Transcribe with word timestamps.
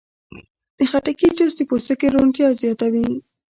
د 0.77 0.79
خټکي 0.91 1.27
جوس 1.37 1.53
د 1.57 1.61
پوستکي 1.69 2.07
روڼتیا 2.15 2.47
زیاتوي. 2.61 3.07